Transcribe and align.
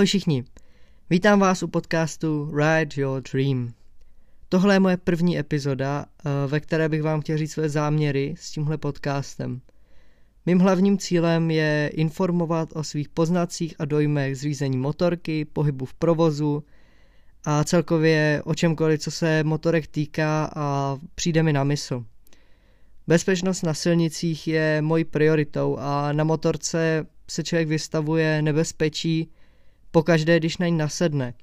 Ahoj 0.00 0.06
všichni, 0.06 0.44
vítám 1.10 1.40
vás 1.40 1.62
u 1.62 1.68
podcastu 1.68 2.52
Ride 2.56 3.02
Your 3.02 3.22
Dream. 3.32 3.72
Tohle 4.48 4.74
je 4.74 4.80
moje 4.80 4.96
první 4.96 5.38
epizoda, 5.38 6.06
eh, 6.06 6.30
ve 6.46 6.60
které 6.60 6.88
bych 6.88 7.02
vám 7.02 7.20
chtěl 7.20 7.38
říct 7.38 7.52
své 7.52 7.68
záměry 7.68 8.34
s 8.38 8.50
tímhle 8.50 8.78
podcastem. 8.78 9.60
Mým 10.46 10.58
hlavním 10.58 10.98
cílem 10.98 11.50
je 11.50 11.90
informovat 11.94 12.68
o 12.74 12.84
svých 12.84 13.08
poznacích 13.08 13.74
a 13.78 13.84
dojmech 13.84 14.36
z 14.36 14.40
řízení 14.40 14.76
motorky, 14.76 15.44
pohybu 15.44 15.84
v 15.84 15.94
provozu 15.94 16.64
a 17.44 17.64
celkově 17.64 18.42
o 18.44 18.54
čemkoliv, 18.54 19.00
co 19.00 19.10
se 19.10 19.44
motorek 19.44 19.86
týká 19.86 20.50
a 20.56 20.98
přijde 21.14 21.42
mi 21.42 21.52
na 21.52 21.64
mysl. 21.64 22.04
Bezpečnost 23.06 23.62
na 23.62 23.74
silnicích 23.74 24.48
je 24.48 24.82
mojí 24.82 25.04
prioritou 25.04 25.76
a 25.80 26.12
na 26.12 26.24
motorce 26.24 27.06
se 27.30 27.42
člověk 27.42 27.68
vystavuje 27.68 28.42
nebezpečí 28.42 29.30
pokaždé, 29.90 30.38
když 30.38 30.58
na 30.58 30.66
ní 30.66 30.76
nasedne. 30.76 31.34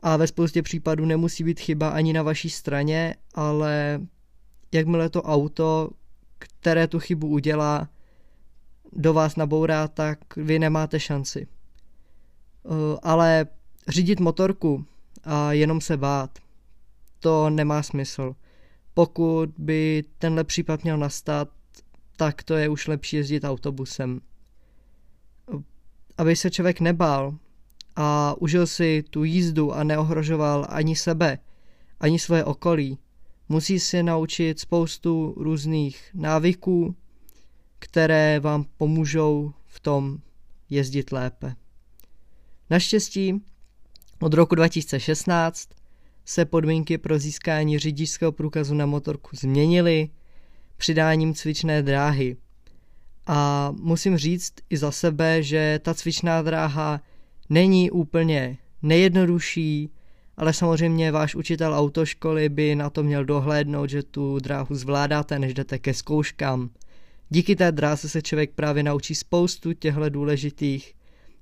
A 0.00 0.16
ve 0.16 0.26
spoustě 0.26 0.62
případů 0.62 1.04
nemusí 1.04 1.44
být 1.44 1.60
chyba 1.60 1.88
ani 1.88 2.12
na 2.12 2.22
vaší 2.22 2.50
straně, 2.50 3.14
ale 3.34 4.00
jakmile 4.72 5.10
to 5.10 5.22
auto, 5.22 5.90
které 6.38 6.86
tu 6.86 6.98
chybu 6.98 7.28
udělá, 7.28 7.88
do 8.92 9.12
vás 9.12 9.36
nabourá, 9.36 9.88
tak 9.88 10.36
vy 10.36 10.58
nemáte 10.58 11.00
šanci. 11.00 11.46
Eh, 12.66 12.98
ale 13.02 13.46
řídit 13.88 14.20
motorku 14.20 14.84
a 15.24 15.52
jenom 15.52 15.80
se 15.80 15.96
bát, 15.96 16.38
to 17.20 17.50
nemá 17.50 17.82
smysl. 17.82 18.34
Pokud 18.94 19.50
by 19.58 20.04
tenhle 20.18 20.44
případ 20.44 20.82
měl 20.82 20.98
nastat, 20.98 21.48
tak 22.16 22.42
to 22.42 22.54
je 22.54 22.68
už 22.68 22.88
lepší 22.88 23.16
jezdit 23.16 23.44
autobusem. 23.44 24.20
Aby 26.18 26.36
se 26.36 26.50
člověk 26.50 26.80
nebál 26.80 27.34
a 27.96 28.34
užil 28.38 28.66
si 28.66 29.04
tu 29.10 29.24
jízdu 29.24 29.72
a 29.72 29.84
neohrožoval 29.84 30.66
ani 30.68 30.96
sebe, 30.96 31.38
ani 32.00 32.18
svoje 32.18 32.44
okolí, 32.44 32.98
musí 33.48 33.80
si 33.80 34.02
naučit 34.02 34.60
spoustu 34.60 35.34
různých 35.36 36.10
návyků, 36.14 36.96
které 37.78 38.40
vám 38.40 38.64
pomůžou 38.76 39.52
v 39.66 39.80
tom 39.80 40.18
jezdit 40.70 41.12
lépe. 41.12 41.54
Naštěstí 42.70 43.42
od 44.20 44.34
roku 44.34 44.54
2016 44.54 45.68
se 46.24 46.44
podmínky 46.44 46.98
pro 46.98 47.18
získání 47.18 47.78
řidičského 47.78 48.32
průkazu 48.32 48.74
na 48.74 48.86
motorku 48.86 49.36
změnily 49.36 50.08
přidáním 50.76 51.34
cvičné 51.34 51.82
dráhy. 51.82 52.36
A 53.26 53.70
musím 53.80 54.16
říct 54.16 54.52
i 54.70 54.76
za 54.76 54.90
sebe, 54.90 55.42
že 55.42 55.80
ta 55.82 55.94
cvičná 55.94 56.42
dráha 56.42 57.00
není 57.50 57.90
úplně 57.90 58.58
nejjednodušší, 58.82 59.90
ale 60.36 60.52
samozřejmě 60.52 61.12
váš 61.12 61.34
učitel 61.34 61.74
autoškoly 61.74 62.48
by 62.48 62.74
na 62.74 62.90
to 62.90 63.02
měl 63.02 63.24
dohlédnout, 63.24 63.90
že 63.90 64.02
tu 64.02 64.38
dráhu 64.38 64.74
zvládáte, 64.74 65.38
než 65.38 65.54
jdete 65.54 65.78
ke 65.78 65.94
zkouškám. 65.94 66.70
Díky 67.28 67.56
té 67.56 67.72
dráze 67.72 68.08
se 68.08 68.22
člověk 68.22 68.50
právě 68.54 68.82
naučí 68.82 69.14
spoustu 69.14 69.72
těchto 69.72 70.08
důležitých 70.08 70.94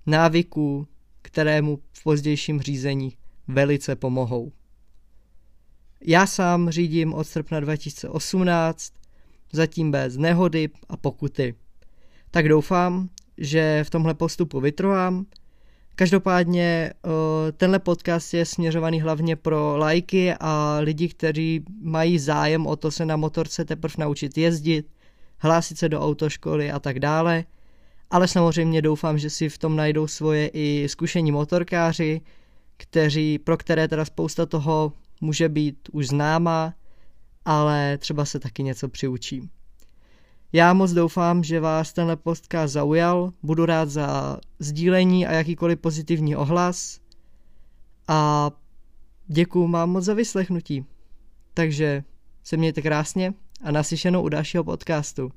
návyků, 0.07 0.89
které 1.23 1.63
mu 1.63 1.79
v 1.93 2.03
pozdějším 2.03 2.61
řízení 2.61 3.13
velice 3.49 3.97
pomohou. 3.97 4.53
Já 6.01 6.27
sám 6.27 6.71
řídím 6.71 7.15
od 7.15 7.25
srpna 7.25 7.61
2018, 7.61 8.93
zatím 9.53 9.91
bez 9.91 10.17
nehody 10.17 10.69
a 10.89 10.97
pokuty. 10.97 11.55
Tak 12.31 12.49
doufám, 12.49 13.09
že 13.39 13.85
v 13.85 13.91
tomhle 13.91 14.15
postupu 14.15 14.61
vytrvám. 14.61 15.27
Každopádně 15.99 16.93
tenhle 17.57 17.79
podcast 17.79 18.35
je 18.35 18.45
směřovaný 18.45 19.01
hlavně 19.01 19.37
pro 19.37 19.77
lajky 19.77 20.35
a 20.41 20.79
lidi, 20.81 21.09
kteří 21.09 21.65
mají 21.81 22.19
zájem 22.19 22.67
o 22.67 22.77
to 22.77 22.91
se 22.91 23.07
na 23.07 23.17
motorce 23.17 23.65
teprve 23.65 23.95
naučit 23.99 24.39
jezdit, 24.39 24.87
hlásit 25.39 25.79
se 25.79 25.89
do 25.89 26.01
autoškoly 26.01 26.73
a 26.73 26.79
tak 26.79 27.01
dále. 27.01 27.45
Ale 28.11 28.29
samozřejmě 28.29 28.83
doufám, 28.83 29.19
že 29.19 29.31
si 29.31 29.49
v 29.49 29.59
tom 29.59 29.77
najdou 29.77 30.07
svoje 30.07 30.51
i 30.53 30.89
zkušení 30.89 31.33
motorkáři, 31.33 32.21
kteří, 32.77 33.39
pro 33.39 33.57
které 33.57 33.89
teda 33.89 34.05
spousta 34.05 34.47
toho 34.47 34.93
může 35.21 35.49
být 35.49 35.89
už 35.93 36.09
známá, 36.09 36.75
ale 37.45 37.99
třeba 37.99 38.25
se 38.25 38.39
taky 38.41 38.63
něco 38.63 38.89
přiučím. 38.89 39.51
Já 40.53 40.73
moc 40.73 40.93
doufám, 40.93 41.45
že 41.45 41.61
vás 41.61 41.93
tenhle 41.93 42.17
podcast 42.17 42.73
zaujal, 42.73 43.33
budu 43.43 43.67
rád 43.67 43.91
za 43.91 44.39
sdílení 44.59 45.27
a 45.27 45.33
jakýkoliv 45.33 45.79
pozitivní 45.79 46.37
ohlas 46.37 47.01
a 48.09 48.51
děkuju 49.27 49.69
vám 49.69 49.91
moc 49.91 50.05
za 50.05 50.15
vyslechnutí. 50.15 50.85
Takže 51.55 52.05
se 52.45 52.57
mějte 52.57 52.83
krásně 52.83 53.35
a 53.63 53.71
naslyšenou 53.71 54.23
u 54.23 54.29
dalšího 54.29 54.65
podcastu. 54.65 55.33